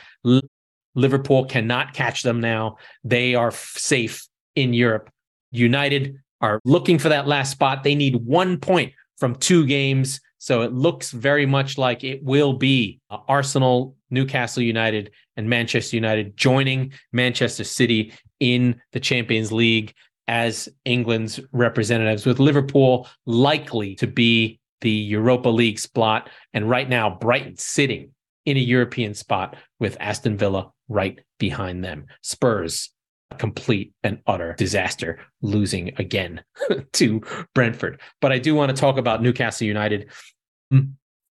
[0.96, 2.78] Liverpool cannot catch them now.
[3.04, 5.10] They are safe in Europe.
[5.52, 7.84] United are looking for that last spot.
[7.84, 10.20] They need one point from two games.
[10.40, 15.96] So it looks very much like it will be uh, Arsenal, Newcastle United, and Manchester
[15.96, 19.94] United joining Manchester City in the Champions League
[20.28, 26.30] as England's representatives, with Liverpool likely to be the Europa League spot.
[26.54, 28.12] And right now, Brighton sitting
[28.46, 32.06] in a European spot with Aston Villa right behind them.
[32.22, 32.90] Spurs,
[33.32, 36.44] a complete and utter disaster, losing again
[36.94, 37.22] to
[37.56, 38.02] Brentford.
[38.22, 40.10] But I do want to talk about Newcastle United.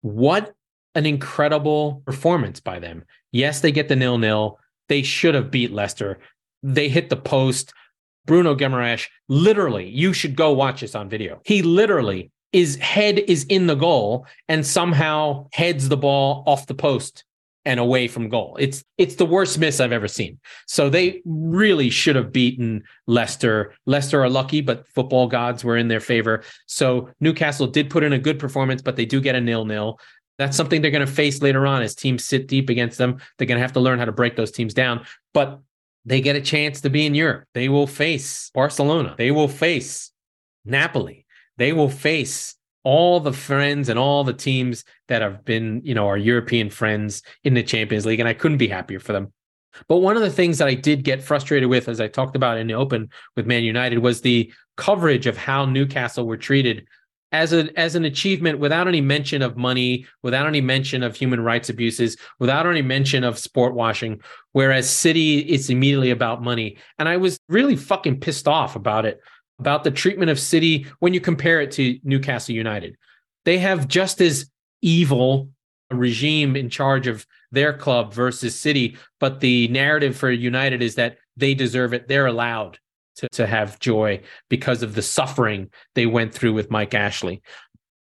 [0.02, 0.54] What
[0.94, 3.04] an incredible performance by them.
[3.32, 4.58] Yes, they get the nil nil.
[4.88, 6.18] They should have beat Leicester.
[6.62, 7.72] They hit the post.
[8.28, 11.40] Bruno Guimaraes, literally, you should go watch this on video.
[11.44, 16.74] He literally is head is in the goal and somehow heads the ball off the
[16.74, 17.24] post
[17.64, 18.56] and away from goal.
[18.60, 20.38] It's it's the worst miss I've ever seen.
[20.66, 23.74] So they really should have beaten Leicester.
[23.86, 26.44] Leicester are lucky, but football gods were in their favor.
[26.66, 29.98] So Newcastle did put in a good performance, but they do get a nil-nil.
[30.38, 33.18] That's something they're going to face later on as teams sit deep against them.
[33.36, 35.04] They're going to have to learn how to break those teams down.
[35.34, 35.60] But
[36.08, 37.44] they get a chance to be in Europe.
[37.54, 39.14] They will face Barcelona.
[39.16, 40.10] They will face
[40.64, 41.26] Napoli
[41.58, 46.06] they will face all the friends and all the teams that have been, you know,
[46.06, 48.20] our European friends in the Champions League.
[48.20, 49.32] And I couldn't be happier for them.
[49.88, 52.56] But one of the things that I did get frustrated with, as I talked about
[52.56, 56.86] in the open with Man United, was the coverage of how Newcastle were treated
[57.32, 61.40] as a as an achievement without any mention of money, without any mention of human
[61.40, 64.20] rights abuses, without any mention of sport washing.
[64.52, 69.20] Whereas City, it's immediately about money, and I was really fucking pissed off about it
[69.58, 72.96] about the treatment of City when you compare it to Newcastle United.
[73.44, 74.50] They have just as
[74.82, 75.50] evil
[75.90, 80.94] a regime in charge of their club versus City, but the narrative for United is
[80.96, 82.08] that they deserve it.
[82.08, 82.78] They're allowed
[83.18, 87.42] to, to have joy because of the suffering they went through with Mike Ashley.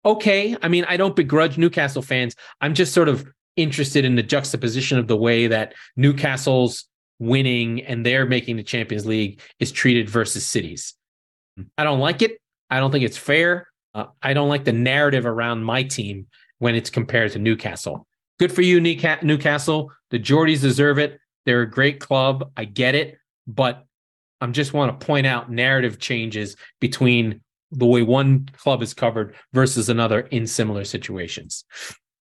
[0.06, 0.56] Okay.
[0.62, 2.36] I mean, I don't begrudge Newcastle fans.
[2.62, 6.86] I'm just sort of interested in the juxtaposition of the way that Newcastle's
[7.20, 10.94] winning and they're making the Champions League is treated versus cities.
[11.78, 12.40] I don't like it.
[12.70, 13.68] I don't think it's fair.
[13.94, 16.28] Uh, I don't like the narrative around my team
[16.60, 18.06] when it's compared to Newcastle.
[18.40, 19.92] Good for you, Newcastle.
[20.12, 21.20] The Geordies deserve it.
[21.46, 22.52] They're a great club.
[22.56, 23.18] I get it.
[23.48, 23.86] But
[24.42, 29.36] I just want to point out narrative changes between the way one club is covered
[29.54, 31.66] versus another in similar situations.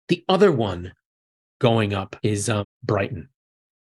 [0.09, 0.93] The other one
[1.61, 3.29] going up is um, Brighton.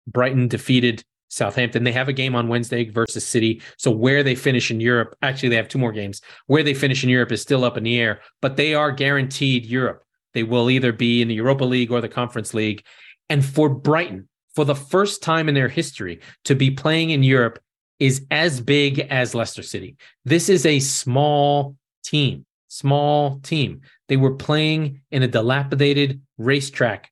[0.07, 1.83] Brighton defeated Southampton.
[1.83, 3.61] They have a game on Wednesday versus City.
[3.77, 6.21] So where they finish in Europe, actually, they have two more games.
[6.47, 9.65] Where they finish in Europe is still up in the air, but they are guaranteed
[9.65, 10.03] Europe.
[10.33, 12.83] They will either be in the Europa League or the Conference League.
[13.29, 17.59] And for Brighton, for the first time in their history, to be playing in Europe
[17.99, 19.95] is as big as Leicester City.
[20.25, 23.81] This is a small team, small team.
[24.07, 27.12] They were playing in a dilapidated racetrack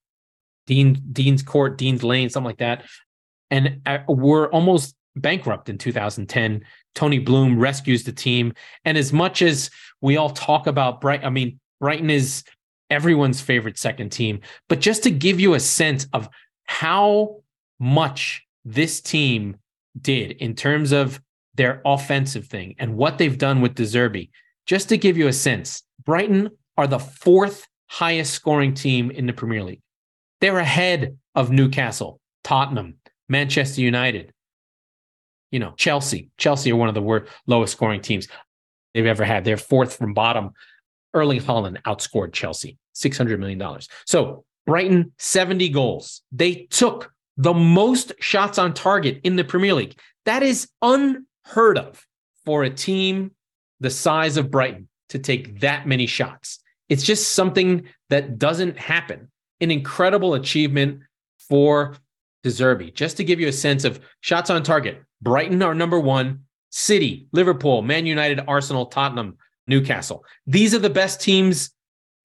[0.67, 2.86] Dean Dean's Court, Dean's Lane, something like that
[3.52, 6.63] and uh, were almost bankrupt in 2010.
[6.93, 8.54] Tony Bloom rescues the team.
[8.84, 9.69] And as much as
[10.02, 12.43] we all talk about Brighton, I mean, Brighton is
[12.89, 14.41] everyone's favorite second team.
[14.67, 16.30] But just to give you a sense of
[16.65, 17.41] how
[17.80, 19.58] much this team
[20.01, 21.21] did in terms of
[21.55, 24.29] their offensive thing and what they've done with De Zerbi,
[24.65, 29.34] just to give you a sense, Brighton are the fourth highest scoring team in the
[29.34, 29.81] Premier League.
[30.41, 32.95] They're ahead of Newcastle, Tottenham,
[33.29, 34.34] Manchester United,
[35.51, 36.29] you know, Chelsea.
[36.38, 38.27] Chelsea are one of the worst, lowest scoring teams
[38.93, 39.45] they've ever had.
[39.45, 40.51] They're fourth from bottom.
[41.13, 43.79] Erling Haaland outscored Chelsea, $600 million.
[44.05, 46.21] So Brighton, 70 goals.
[46.31, 50.00] They took the most shots on target in the Premier League.
[50.26, 52.06] That is unheard of
[52.45, 53.32] for a team
[53.80, 56.60] the size of Brighton to take that many shots.
[56.89, 59.32] It's just something that doesn't happen.
[59.62, 61.02] An incredible achievement
[61.38, 61.95] for
[62.43, 62.93] De Zerbi.
[62.93, 67.28] Just to give you a sense of shots on target, Brighton are number one, City,
[67.32, 70.23] Liverpool, Man United, Arsenal, Tottenham, Newcastle.
[70.46, 71.71] These are the best teams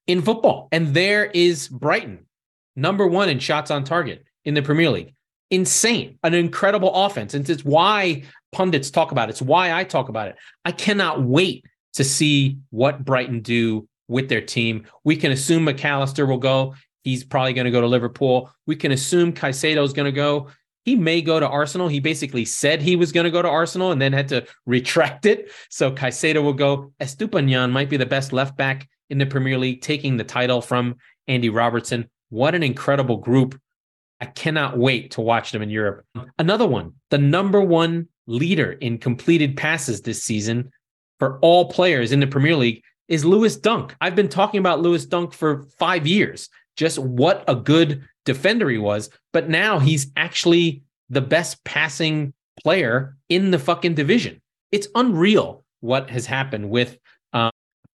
[0.07, 0.69] in football.
[0.73, 2.27] And there is Brighton,
[2.77, 5.15] number one in shots on target in the Premier League.
[5.51, 7.35] Insane, an incredible offense.
[7.35, 9.33] And it's why pundits talk about it.
[9.33, 10.37] It's why I talk about it.
[10.65, 11.65] I cannot wait
[11.95, 14.87] to see what Brighton do with their team.
[15.05, 16.75] We can assume Mac Allister will go.
[17.03, 18.51] He's probably going to go to Liverpool.
[18.67, 20.49] We can assume Caicedo is going to go.
[20.85, 21.89] He may go to Arsenal.
[21.89, 25.27] He basically said he was going to go to Arsenal and then had to retract
[25.27, 25.51] it.
[25.69, 26.93] So Caicedo will go.
[27.01, 30.97] Estupiñán might be the best left back in the Premier League, taking the title from
[31.27, 32.09] Andy Robertson.
[32.29, 33.59] What an incredible group.
[34.21, 36.05] I cannot wait to watch them in Europe.
[36.39, 40.71] Another one, the number one leader in completed passes this season,
[41.21, 43.95] for all players in the Premier League is Lewis Dunk.
[44.01, 48.79] I've been talking about Lewis Dunk for five years, just what a good defender he
[48.79, 49.11] was.
[49.33, 54.41] But now he's actually the best passing player in the fucking division.
[54.73, 56.99] It's unreal what has happened with
[57.33, 57.51] um,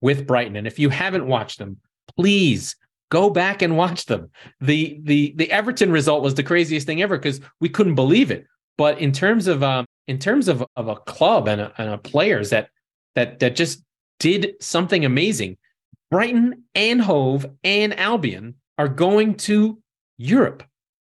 [0.01, 0.57] with Brighton.
[0.57, 1.79] And if you haven't watched them,
[2.17, 2.77] please
[3.11, 4.31] go back and watch them.
[4.61, 8.47] The the the Everton result was the craziest thing ever because we couldn't believe it.
[8.79, 11.99] But in terms of um, in terms of of a club and a, and a
[11.99, 12.71] players that
[13.15, 13.85] that that just
[14.19, 15.59] did something amazing,
[16.11, 19.81] Brighton and Hove and Albion are going to
[20.17, 20.63] Europe.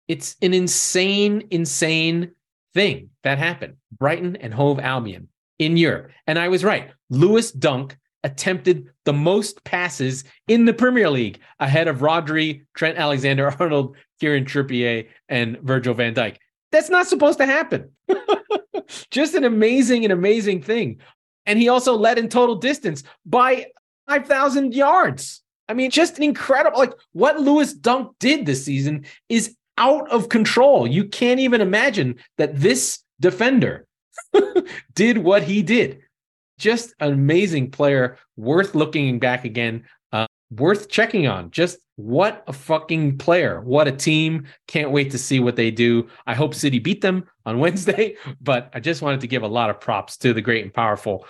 [0.09, 2.32] It's an insane, insane
[2.74, 3.76] thing that happened.
[3.99, 5.28] Brighton and Hove Albion
[5.59, 6.11] in Europe.
[6.26, 6.90] And I was right.
[7.11, 7.97] Lewis Dunk
[8.27, 14.45] attempted the most passes in the Premier League ahead of Rodri, Trent Alexander Arnold, Kieran
[14.45, 16.37] Trippier, and Virgil van Dijk.
[16.72, 17.93] That's not supposed to happen.
[19.11, 21.01] Just an amazing and amazing thing.
[21.47, 23.66] And he also led in total distance by
[24.09, 25.43] 5,000 yards.
[25.68, 30.29] I mean, just an incredible, like what Lewis Dunk did this season is out of
[30.29, 30.87] control.
[30.87, 33.87] You can't even imagine that this defender
[34.95, 36.03] did what he did.
[36.59, 41.50] Just an amazing player, worth looking back again, uh, worth checking on.
[41.50, 43.61] Just what a fucking player.
[43.61, 44.46] What a team.
[44.68, 46.09] Can't wait to see what they do.
[46.26, 49.70] I hope City beat them on Wednesday, but I just wanted to give a lot
[49.70, 51.26] of props to the great and powerful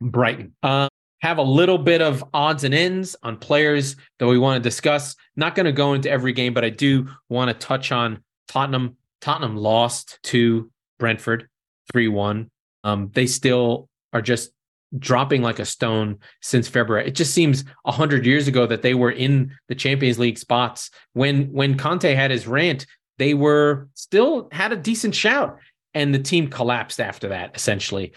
[0.00, 0.54] Brighton.
[0.62, 0.88] Uh,
[1.20, 5.16] have a little bit of odds and ends on players that we want to discuss.
[5.36, 8.96] Not going to go into every game, but I do want to touch on Tottenham.
[9.20, 11.48] Tottenham lost to Brentford
[11.92, 12.50] 3 1.
[12.84, 14.50] Um, they still are just
[14.98, 17.06] dropping like a stone since February.
[17.06, 20.90] It just seems a hundred years ago that they were in the Champions League spots.
[21.12, 22.86] When when Conte had his rant,
[23.18, 25.58] they were still had a decent shout,
[25.94, 28.12] and the team collapsed after that, essentially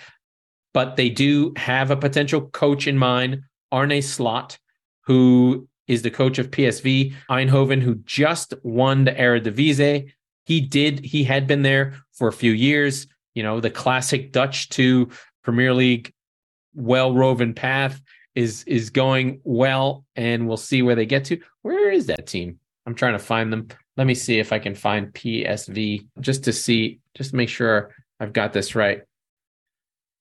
[0.73, 4.57] but they do have a potential coach in mind, Arne Slot,
[5.05, 10.11] who is the coach of PSV Eindhoven, who just won the Eredivisie.
[10.45, 13.07] He did, he had been there for a few years.
[13.33, 15.09] You know, the classic Dutch to
[15.43, 16.13] Premier League
[16.73, 18.01] well roven path
[18.35, 21.39] is is going well, and we'll see where they get to.
[21.61, 22.59] Where is that team?
[22.85, 23.67] I'm trying to find them.
[23.97, 27.93] Let me see if I can find PSV just to see, just to make sure
[28.19, 29.01] I've got this right.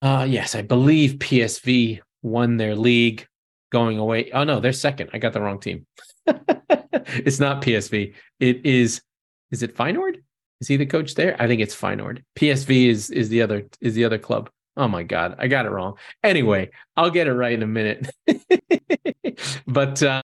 [0.02, 3.26] Uh, yes, I believe PSV won their league
[3.70, 4.30] going away.
[4.32, 5.10] Oh no, they're second.
[5.12, 5.86] I got the wrong team.
[6.26, 8.14] it's not PSV.
[8.40, 9.02] It is.
[9.50, 10.16] Is it Feyenoord?
[10.60, 11.36] Is he the coach there?
[11.40, 12.22] I think it's Feyenoord.
[12.36, 14.50] PSV is is the other is the other club.
[14.80, 15.98] Oh my god, I got it wrong.
[16.24, 18.08] Anyway, I'll get it right in a minute.
[19.66, 20.22] but uh,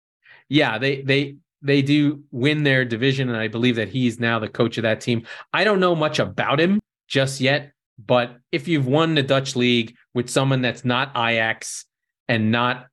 [0.47, 4.47] yeah, they they they do win their division, and I believe that he's now the
[4.47, 5.27] coach of that team.
[5.51, 6.79] I don't know much about him
[7.09, 7.73] just yet.
[7.97, 11.85] But if you've won the Dutch league with someone that's not Ajax
[12.29, 12.87] and not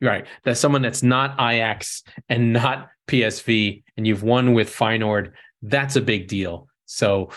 [0.00, 5.96] right, that's someone that's not Ajax and not PSV, and you've won with Feyenoord, that's
[5.96, 6.68] a big deal.
[6.86, 7.28] So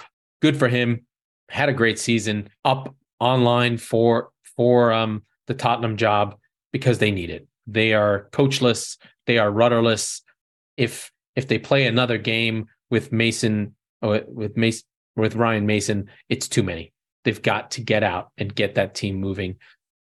[0.42, 1.06] good for him.
[1.50, 2.50] Had a great season.
[2.64, 6.36] Up online for for um the Tottenham job
[6.74, 7.48] because they need it.
[7.68, 8.98] They are coachless.
[9.28, 10.22] They are rudderless.
[10.76, 14.84] If if they play another game with Mason uh, with Mason
[15.16, 16.92] with Ryan Mason, it's too many.
[17.24, 19.58] They've got to get out and get that team moving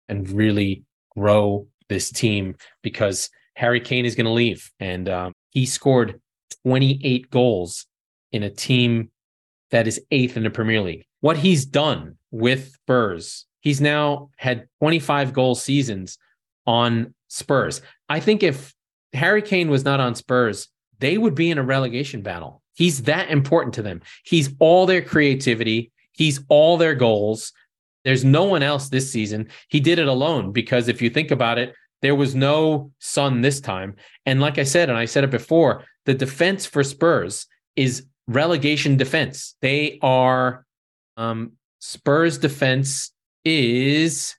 [0.08, 4.70] and really grow this team because Harry Kane is going to leave.
[4.80, 6.20] And um, he scored
[6.64, 7.86] 28 goals
[8.30, 9.10] in a team
[9.70, 11.04] that is eighth in the Premier League.
[11.22, 16.18] What he's done with Spurs, he's now had 25 goal seasons
[16.66, 17.80] on Spurs.
[18.08, 18.74] I think if
[19.12, 20.66] Harry Kane was not on Spurs,
[20.98, 22.60] they would be in a relegation battle.
[22.74, 24.02] He's that important to them.
[24.24, 27.52] He's all their creativity, he's all their goals.
[28.04, 29.48] There's no one else this season.
[29.68, 33.60] He did it alone because if you think about it, there was no Son this
[33.60, 33.94] time.
[34.26, 37.46] And like I said, and I said it before, the defense for Spurs
[37.76, 39.54] is relegation defense.
[39.62, 40.66] They are
[41.16, 43.12] um, Spurs defense
[43.44, 44.36] is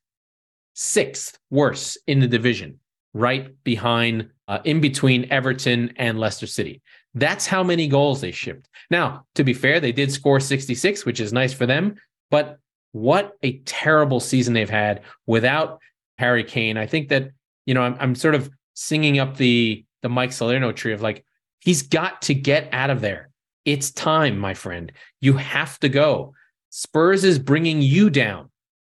[0.74, 2.80] sixth worst in the division,
[3.14, 6.82] right behind, uh, in between Everton and Leicester City.
[7.14, 8.68] That's how many goals they shipped.
[8.90, 11.96] Now, to be fair, they did score 66, which is nice for them,
[12.32, 12.58] but
[12.92, 15.80] what a terrible season they've had without
[16.18, 16.78] Harry Kane.
[16.78, 17.32] I think that,
[17.66, 21.26] you know, I'm, I'm sort of singing up the the Mike Salerno tree of like,
[21.62, 23.30] he's got to get out of there.
[23.66, 24.92] It's time, my friend.
[25.22, 26.34] You have to go.
[26.76, 28.50] Spurs is bringing you down,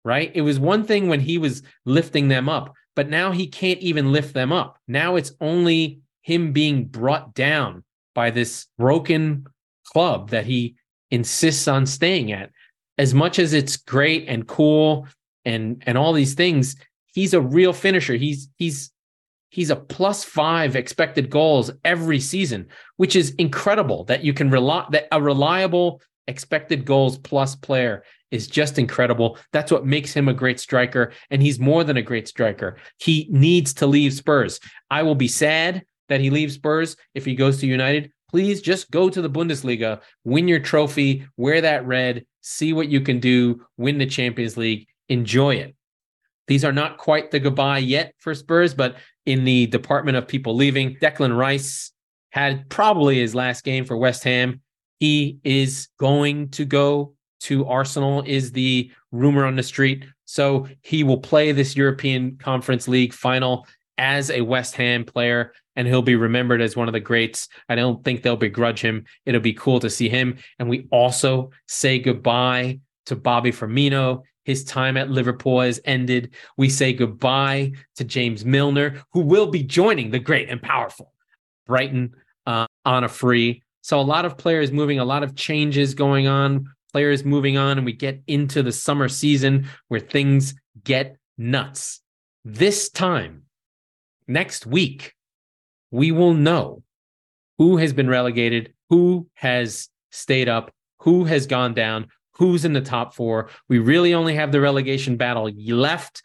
[0.03, 0.31] right?
[0.35, 4.13] It was one thing when he was lifting them up, but now he can't even
[4.13, 4.79] lift them up.
[4.89, 9.47] Now it's only him being brought down by this broken
[9.85, 10.77] club that he
[11.11, 12.51] insists on staying at.
[12.97, 15.07] As much as it's great and cool
[15.45, 16.77] and and all these things.
[17.13, 18.15] He's a real finisher.
[18.15, 18.91] He's he's
[19.51, 24.87] he's a plus five expected goals every season, which is incredible that you can rely
[24.93, 29.39] that a reliable expected goals plus player is just incredible.
[29.53, 31.13] That's what makes him a great striker.
[31.31, 32.77] And he's more than a great striker.
[32.99, 34.61] He needs to leave Spurs.
[34.91, 38.13] I will be sad that he leaves Spurs if he goes to United.
[38.29, 43.01] Please just go to the Bundesliga, win your trophy, wear that red, see what you
[43.01, 45.77] can do, win the Champions League, enjoy it.
[46.49, 50.55] These are not quite the goodbye yet for Spurs, but in the department of people
[50.55, 51.93] leaving, Declan Rice
[52.31, 54.61] had probably his last game for West Ham.
[54.99, 60.07] He is going to go to Arsenal, is the rumor on the street.
[60.25, 63.67] So he will play this European Conference League final
[63.99, 67.49] as a West Ham player, and he'll be remembered as one of the greats.
[67.69, 69.05] I don't think they'll begrudge him.
[69.25, 70.39] It'll be cool to see him.
[70.59, 74.23] And we also say goodbye to Bobby Firmino.
[74.45, 76.35] His time at Liverpool has ended.
[76.57, 81.13] We say goodbye to James Milner, who will be joining the great and powerful
[81.67, 82.15] Brighton
[82.47, 83.63] uh, on a free.
[83.87, 87.79] So a lot of players moving, a lot of changes going on, players moving on,
[87.79, 92.01] and we get into the summer season where things get nuts.
[92.45, 93.45] This time,
[94.27, 95.15] next week,
[95.93, 96.83] we will know
[97.59, 100.73] who has been relegated, who has stayed up,
[101.03, 103.51] who has gone down, who's in the top four.
[103.69, 106.23] We really only have the relegation battle left.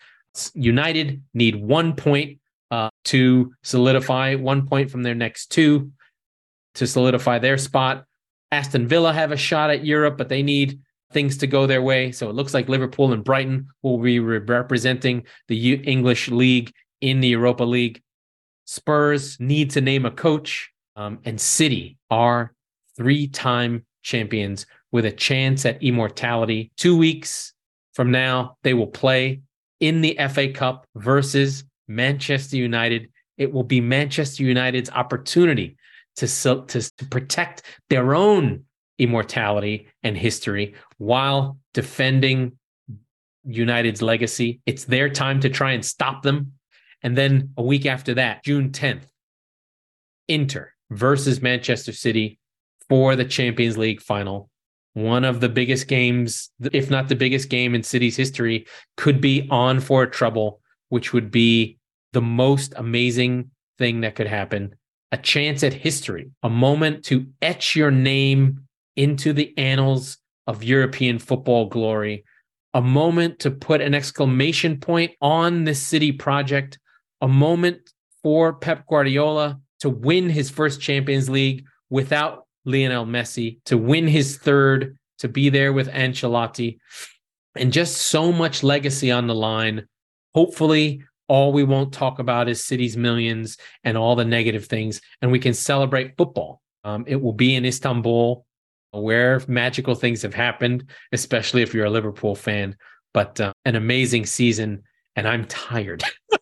[0.56, 2.40] United need one point
[2.72, 5.92] uh, to solidify, one point from their next two
[6.76, 8.06] to solidify their spot.
[8.52, 10.80] Aston Villa have a shot at Europe, but they need
[11.12, 12.12] things to go their way.
[12.12, 17.30] So it looks like Liverpool and Brighton will be representing the English league in the
[17.30, 18.02] Europa League.
[18.66, 22.54] Spurs need to name a coach, um, and City are
[22.96, 26.72] three time champions with a chance at immortality.
[26.78, 27.54] Two weeks
[27.94, 29.42] from now, they will play
[29.80, 33.10] in the FA Cup versus Manchester United.
[33.38, 35.76] It will be Manchester United's opportunity
[36.18, 38.66] to, to, to protect their own
[39.00, 42.54] immortality and history while defending
[43.44, 44.62] United's legacy.
[44.66, 46.54] It's their time to try and stop them.
[47.02, 49.06] And then a week after that, June 10th,
[50.28, 52.40] Inter versus Manchester City
[52.88, 54.52] for the Champions League final
[54.94, 58.66] one of the biggest games, if not the biggest game in City's history,
[58.98, 60.60] could be on for treble,
[60.90, 61.78] which would be
[62.12, 64.76] the most amazing thing that could happen.
[65.12, 68.62] A chance at history, a moment to etch your name
[68.96, 72.24] into the annals of European football glory,
[72.74, 76.80] a moment to put an exclamation point on this city project,
[77.22, 77.92] a moment
[78.24, 84.38] for Pep Guardiola to win his first Champions League without Lionel Messi to win his
[84.38, 86.78] third, to be there with Ancelotti,
[87.56, 89.88] and just so much legacy on the line.
[90.34, 95.32] Hopefully, all we won't talk about is cities millions and all the negative things, and
[95.32, 96.62] we can celebrate football.
[96.84, 98.46] Um, it will be in Istanbul,
[98.92, 102.76] where magical things have happened, especially if you're a Liverpool fan.
[103.14, 104.84] But uh, an amazing season,
[105.16, 106.04] and I'm tired.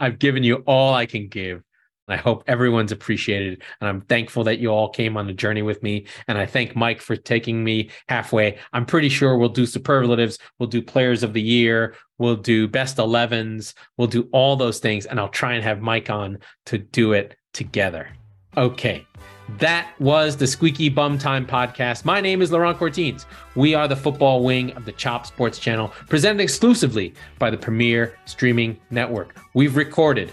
[0.00, 1.62] I've given you all I can give.
[2.08, 3.62] I hope everyone's appreciated.
[3.80, 6.06] And I'm thankful that you all came on the journey with me.
[6.26, 8.58] And I thank Mike for taking me halfway.
[8.72, 12.96] I'm pretty sure we'll do superlatives, we'll do players of the year, we'll do best
[12.96, 15.06] 11s, we'll do all those things.
[15.06, 18.08] And I'll try and have Mike on to do it together.
[18.56, 19.06] Okay.
[19.58, 22.04] That was the Squeaky Bum Time podcast.
[22.04, 23.24] My name is Laurent Courtines.
[23.54, 28.18] We are the football wing of the Chop Sports Channel, presented exclusively by the Premier
[28.26, 29.38] Streaming Network.
[29.54, 30.30] We've recorded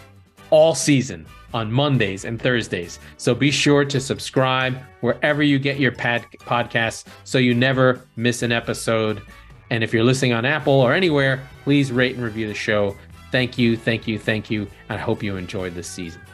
[0.49, 1.25] all season
[1.55, 2.99] on Mondays and Thursdays.
[3.15, 8.43] So be sure to subscribe wherever you get your pad- podcasts so you never miss
[8.43, 9.21] an episode.
[9.69, 12.93] And if you're listening on Apple or anywhere, please rate and review the show.
[13.31, 14.67] Thank you, thank you, thank you.
[14.89, 16.24] I hope you enjoyed this season.